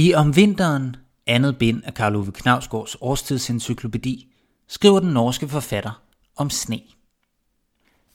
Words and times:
I 0.00 0.14
Om 0.14 0.36
vinteren, 0.36 0.96
andet 1.26 1.58
bind 1.58 1.82
af 1.84 1.94
Karl 1.94 2.16
Ove 2.16 2.32
Knavsgaards 2.32 2.96
årstidsencyklopædi, 3.00 4.32
skriver 4.68 5.00
den 5.00 5.10
norske 5.10 5.48
forfatter 5.48 6.02
om 6.36 6.50
sne. 6.50 6.80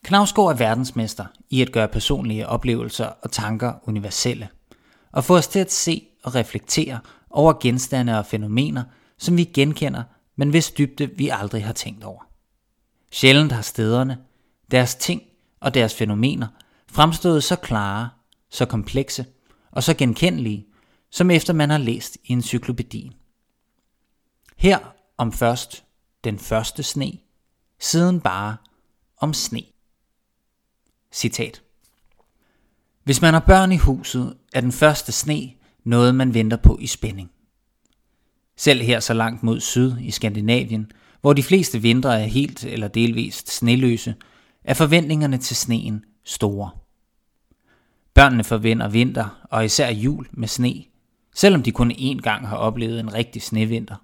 Knavsgaard 0.03 0.51
er 0.51 0.57
verdensmester 0.57 1.25
i 1.49 1.61
at 1.61 1.71
gøre 1.71 1.87
personlige 1.87 2.47
oplevelser 2.47 3.05
og 3.05 3.31
tanker 3.31 3.73
universelle, 3.83 4.49
og 5.11 5.23
få 5.23 5.37
os 5.37 5.47
til 5.47 5.59
at 5.59 5.71
se 5.71 6.07
og 6.23 6.35
reflektere 6.35 6.99
over 7.29 7.53
genstande 7.61 8.19
og 8.19 8.25
fænomener, 8.25 8.83
som 9.17 9.37
vi 9.37 9.43
genkender, 9.43 10.03
men 10.35 10.49
hvis 10.49 10.71
dybde 10.71 11.09
vi 11.17 11.29
aldrig 11.29 11.65
har 11.65 11.73
tænkt 11.73 12.03
over. 12.03 12.21
Sjældent 13.11 13.51
har 13.51 13.61
stederne, 13.61 14.17
deres 14.71 14.95
ting 14.95 15.21
og 15.59 15.73
deres 15.73 15.95
fænomener 15.95 16.47
fremstået 16.91 17.43
så 17.43 17.55
klare, 17.55 18.09
så 18.49 18.65
komplekse 18.65 19.25
og 19.71 19.83
så 19.83 19.93
genkendelige, 19.93 20.67
som 21.13 21.31
efter 21.31 21.53
man 21.53 21.69
har 21.69 21.77
læst 21.77 22.17
i 22.23 22.31
encyklopædien. 22.31 23.13
Her 24.57 24.79
om 25.17 25.31
først 25.31 25.83
den 26.23 26.39
første 26.39 26.83
sne, 26.83 27.11
siden 27.79 28.21
bare 28.21 28.57
om 29.17 29.33
sne. 29.33 29.61
Citat. 31.11 31.61
Hvis 33.03 33.21
man 33.21 33.33
har 33.33 33.39
børn 33.39 33.71
i 33.71 33.77
huset, 33.77 34.37
er 34.53 34.61
den 34.61 34.71
første 34.71 35.11
sne 35.11 35.53
noget, 35.83 36.15
man 36.15 36.33
venter 36.33 36.57
på 36.57 36.77
i 36.81 36.87
spænding. 36.87 37.31
Selv 38.57 38.81
her 38.81 38.99
så 38.99 39.13
langt 39.13 39.43
mod 39.43 39.59
syd 39.59 39.97
i 39.97 40.11
Skandinavien, 40.11 40.91
hvor 41.21 41.33
de 41.33 41.43
fleste 41.43 41.81
vintre 41.81 42.21
er 42.21 42.25
helt 42.25 42.63
eller 42.63 42.87
delvist 42.87 43.51
sneløse, 43.51 44.15
er 44.63 44.73
forventningerne 44.73 45.37
til 45.37 45.55
sneen 45.55 46.05
store. 46.23 46.69
Børnene 48.13 48.43
forventer 48.43 48.87
vinter 48.87 49.47
og 49.49 49.65
især 49.65 49.89
jul 49.89 50.27
med 50.31 50.47
sne, 50.47 50.83
selvom 51.33 51.63
de 51.63 51.71
kun 51.71 51.91
én 51.91 52.21
gang 52.21 52.47
har 52.47 52.57
oplevet 52.57 52.99
en 52.99 53.13
rigtig 53.13 53.41
snevinter. 53.41 53.95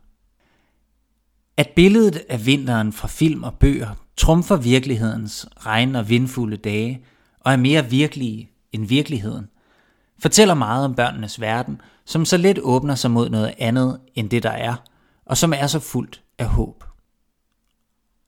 At 1.58 1.70
billedet 1.76 2.22
af 2.30 2.46
vinteren 2.46 2.94
fra 2.94 3.08
film 3.08 3.44
og 3.44 3.54
bøger 3.54 3.96
trumfer 4.18 4.56
virkelighedens 4.56 5.48
regn- 5.58 5.96
og 5.96 6.10
vindfulde 6.10 6.58
dage 6.58 7.06
og 7.40 7.52
er 7.54 7.58
mere 7.58 7.86
virkelige 7.86 8.52
end 8.72 8.86
virkeligheden, 8.86 9.50
fortæller 10.20 10.54
meget 10.54 10.86
om 10.86 10.96
børnenes 10.96 11.42
verden, 11.42 11.82
som 12.06 12.26
så 12.26 12.38
let 12.38 12.60
åbner 12.60 12.96
sig 12.96 13.12
mod 13.12 13.30
noget 13.30 13.54
andet 13.58 14.00
end 14.16 14.30
det 14.30 14.44
der 14.44 14.52
er, 14.52 14.76
og 15.26 15.38
som 15.38 15.54
er 15.54 15.68
så 15.68 15.80
fuldt 15.80 16.24
af 16.38 16.46
håb. 16.46 16.84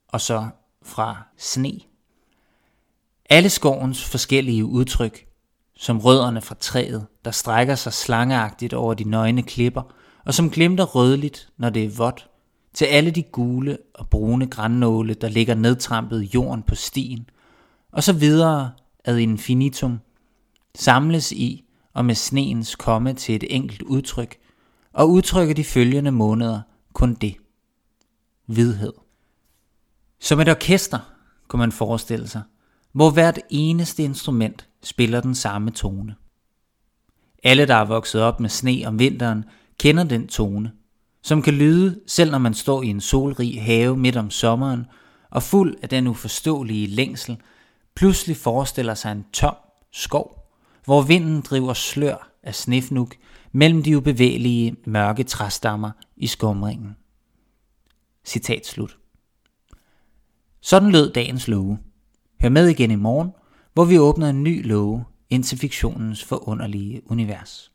Og 0.08 0.21
så 0.21 0.47
fra 0.83 1.23
sne. 1.38 1.80
Alle 3.30 3.49
skovens 3.49 4.05
forskellige 4.05 4.65
udtryk 4.65 5.30
som 5.81 5.99
rødderne 5.99 6.41
fra 6.41 6.55
træet, 6.59 7.05
der 7.25 7.31
strækker 7.31 7.75
sig 7.75 7.93
slangeagtigt 7.93 8.73
over 8.73 8.93
de 8.93 9.03
nøgne 9.03 9.43
klipper, 9.43 9.81
og 10.25 10.33
som 10.33 10.49
glimter 10.49 10.83
rødligt, 10.83 11.49
når 11.57 11.69
det 11.69 11.83
er 11.83 11.89
vådt, 11.89 12.29
til 12.73 12.85
alle 12.85 13.11
de 13.11 13.23
gule 13.23 13.77
og 13.93 14.09
brune 14.09 14.47
grannåle, 14.47 15.13
der 15.13 15.29
ligger 15.29 15.55
nedtrampet 15.55 16.23
i 16.23 16.29
jorden 16.33 16.63
på 16.63 16.75
stien, 16.75 17.29
og 17.91 18.03
så 18.03 18.13
videre 18.13 18.71
ad 19.05 19.17
infinitum, 19.17 19.99
samles 20.75 21.31
i 21.31 21.65
og 21.93 22.05
med 22.05 22.15
sneens 22.15 22.75
komme 22.75 23.13
til 23.13 23.35
et 23.35 23.55
enkelt 23.55 23.81
udtryk, 23.81 24.37
og 24.93 25.09
udtrykker 25.09 25.53
de 25.53 25.63
følgende 25.63 26.11
måneder 26.11 26.61
kun 26.93 27.13
det. 27.13 27.35
Hvidhed. 28.45 28.93
Som 30.19 30.39
et 30.39 30.49
orkester, 30.49 30.99
kunne 31.47 31.59
man 31.59 31.71
forestille 31.71 32.27
sig, 32.27 32.41
hvor 32.91 33.09
hvert 33.09 33.39
eneste 33.49 34.03
instrument 34.03 34.67
spiller 34.83 35.21
den 35.21 35.35
samme 35.35 35.71
tone. 35.71 36.15
Alle, 37.43 37.67
der 37.67 37.75
er 37.75 37.86
vokset 37.86 38.21
op 38.21 38.39
med 38.39 38.49
sne 38.49 38.83
om 38.86 38.99
vinteren, 38.99 39.45
kender 39.80 40.03
den 40.03 40.27
tone, 40.27 40.71
som 41.21 41.42
kan 41.42 41.53
lyde, 41.53 41.99
selv 42.08 42.31
når 42.31 42.37
man 42.37 42.53
står 42.53 42.83
i 42.83 42.87
en 42.87 43.02
solrig 43.02 43.64
have 43.64 43.97
midt 43.97 44.17
om 44.17 44.30
sommeren, 44.30 44.86
og 45.30 45.43
fuld 45.43 45.75
af 45.81 45.89
den 45.89 46.08
uforståelige 46.08 46.87
længsel, 46.87 47.37
pludselig 47.95 48.37
forestiller 48.37 48.93
sig 48.93 49.11
en 49.11 49.25
tom 49.33 49.55
skov, 49.91 50.52
hvor 50.86 51.02
vinden 51.02 51.41
driver 51.41 51.73
slør 51.73 52.31
af 52.43 52.55
snefnuk 52.55 53.15
mellem 53.52 53.83
de 53.83 53.97
ubevægelige 53.97 54.75
mørke 54.86 55.23
træstammer 55.23 55.91
i 56.17 56.27
skumringen. 56.27 56.95
Citat 58.25 58.67
slut. 58.67 58.97
Sådan 60.61 60.91
lød 60.91 61.14
dagens 61.14 61.47
love. 61.47 61.80
Hør 62.41 62.49
med 62.49 62.67
igen 62.67 62.91
i 62.91 62.95
morgen, 62.95 63.31
hvor 63.73 63.86
vi 63.86 63.99
åbner 63.99 64.30
en 64.30 64.43
ny 64.43 64.67
låge 64.67 65.04
ind 65.30 65.43
til 65.43 65.58
fiktionens 65.58 66.23
forunderlige 66.23 67.02
univers. 67.05 67.70